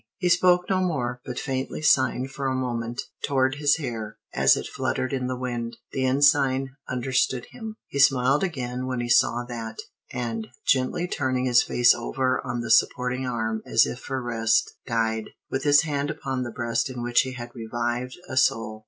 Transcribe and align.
He 0.17 0.29
spoke 0.29 0.67
no 0.67 0.79
more, 0.79 1.21
but 1.27 1.37
faintly 1.37 1.83
signed 1.83 2.31
for 2.31 2.47
a 2.47 2.55
moment 2.55 3.03
toward 3.23 3.57
his 3.57 3.77
hair 3.77 4.17
as 4.33 4.57
it 4.57 4.65
fluttered 4.65 5.13
in 5.13 5.27
the 5.27 5.37
wind. 5.37 5.77
The 5.91 6.03
Ensign 6.07 6.69
understood 6.89 7.45
him. 7.51 7.75
He 7.85 7.99
smiled 7.99 8.43
again 8.43 8.87
when 8.87 8.99
he 8.99 9.09
saw 9.09 9.43
that, 9.43 9.77
and, 10.11 10.47
gently 10.65 11.07
turning 11.07 11.45
his 11.45 11.61
face 11.61 11.93
over 11.93 12.41
on 12.43 12.61
the 12.61 12.71
supporting 12.71 13.27
arm 13.27 13.61
as 13.63 13.85
if 13.85 13.99
for 13.99 14.23
rest, 14.23 14.73
died, 14.87 15.25
with 15.51 15.65
his 15.65 15.83
hand 15.83 16.09
upon 16.09 16.41
the 16.41 16.49
breast 16.51 16.89
in 16.89 17.03
which 17.03 17.21
he 17.21 17.33
had 17.33 17.51
revived 17.53 18.17
a 18.27 18.37
soul. 18.37 18.79